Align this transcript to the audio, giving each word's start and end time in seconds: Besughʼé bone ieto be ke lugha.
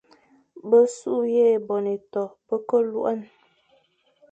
Besughʼé 0.69 1.45
bone 1.67 1.91
ieto 1.95 2.23
be 2.47 2.55
ke 2.67 2.77
lugha. 2.91 3.13